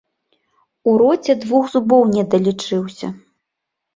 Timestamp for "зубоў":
1.75-2.03